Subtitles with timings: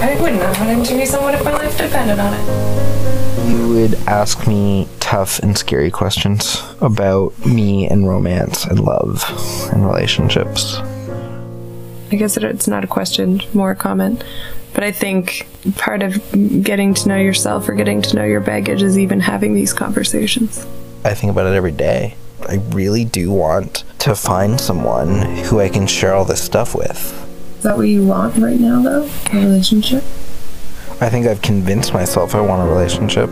[0.00, 3.50] wanting to be someone if my life depended on it.
[3.50, 9.24] You would ask me tough and scary questions about me and romance and love
[9.72, 10.76] and relationships.
[12.12, 14.24] I guess it's not a question, more a comment.
[14.72, 15.46] But I think
[15.76, 16.20] part of
[16.62, 20.64] getting to know yourself or getting to know your baggage is even having these conversations.
[21.04, 22.14] I think about it every day.
[22.48, 27.29] I really do want to find someone who I can share all this stuff with.
[27.60, 29.10] Is that what you want right now, though?
[29.32, 30.02] A relationship?
[30.98, 33.28] I think I've convinced myself I want a relationship.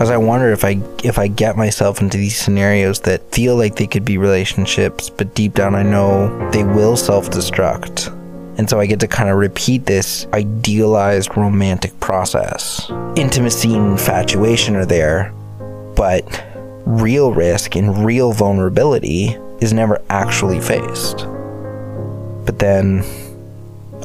[0.00, 3.74] As I wonder if I if I get myself into these scenarios that feel like
[3.74, 8.06] they could be relationships, but deep down I know they will self-destruct.
[8.56, 12.88] And so I get to kind of repeat this idealized romantic process.
[13.16, 15.32] Intimacy and infatuation are there,
[15.96, 16.22] but
[16.86, 21.26] real risk and real vulnerability is never actually faced.
[22.46, 23.02] But then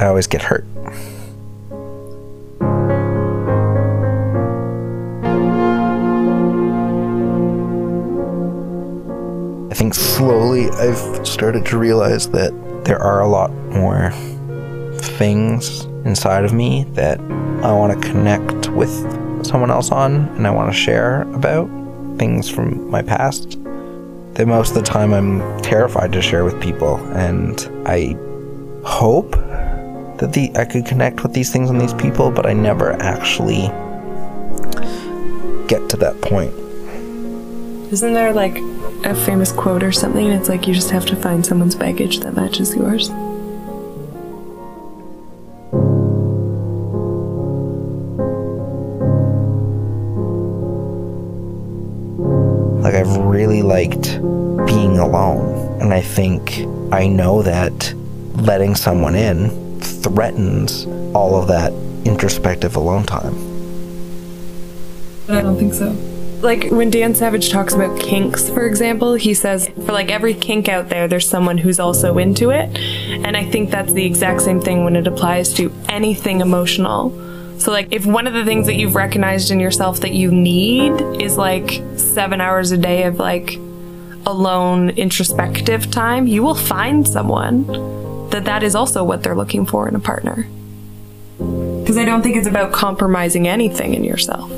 [0.00, 0.64] I always get hurt.
[9.70, 12.52] I think slowly I've started to realize that
[12.84, 14.10] there are a lot more
[14.94, 17.18] things inside of me that
[17.64, 18.90] I want to connect with
[19.44, 21.68] someone else on and I want to share about
[22.18, 23.58] things from my past
[24.34, 28.16] that most of the time I'm terrified to share with people and I
[28.84, 29.36] hope
[30.18, 33.68] that the I could connect with these things and these people but I never actually
[35.66, 36.52] get to that point.
[37.92, 38.56] Isn't there like
[39.04, 40.26] a famous quote or something?
[40.28, 43.10] It's like you just have to find someone's baggage that matches yours.
[52.82, 54.20] Like I've really liked
[54.66, 55.80] being alone.
[55.80, 56.60] And I think
[56.92, 57.94] I know that
[58.34, 59.63] letting someone in
[60.04, 61.72] threatens all of that
[62.04, 63.34] introspective alone time.
[65.28, 65.96] I don't think so.
[66.42, 70.68] Like when Dan Savage talks about kinks, for example, he says for like every kink
[70.68, 72.76] out there, there's someone who's also into it.
[72.76, 77.18] And I think that's the exact same thing when it applies to anything emotional.
[77.58, 80.92] So, like, if one of the things that you've recognized in yourself that you need
[81.22, 83.54] is like seven hours a day of like
[84.26, 87.64] alone introspective time, you will find someone
[88.30, 90.46] that that is also what they're looking for in a partner.
[91.38, 94.50] Because I don't think it's about compromising anything in yourself.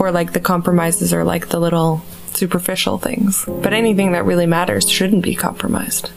[0.00, 2.02] Or like the compromises are like the little
[2.34, 3.44] superficial things.
[3.46, 6.10] But anything that really matters shouldn't be compromised.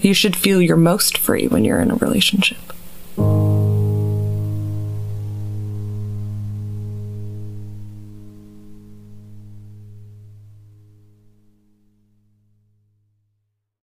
[0.00, 2.73] You should feel your most free when you're in a relationship.